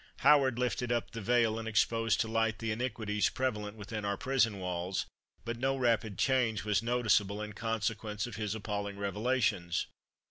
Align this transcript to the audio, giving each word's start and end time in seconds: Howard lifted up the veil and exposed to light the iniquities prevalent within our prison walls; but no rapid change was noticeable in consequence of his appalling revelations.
Howard 0.21 0.57
lifted 0.57 0.91
up 0.91 1.11
the 1.11 1.21
veil 1.21 1.59
and 1.59 1.67
exposed 1.67 2.19
to 2.19 2.27
light 2.27 2.57
the 2.57 2.71
iniquities 2.71 3.29
prevalent 3.29 3.77
within 3.77 4.03
our 4.03 4.17
prison 4.17 4.57
walls; 4.57 5.05
but 5.45 5.57
no 5.59 5.77
rapid 5.77 6.17
change 6.17 6.63
was 6.63 6.81
noticeable 6.81 7.39
in 7.39 7.53
consequence 7.53 8.25
of 8.25 8.35
his 8.35 8.55
appalling 8.55 8.97
revelations. 8.97 9.85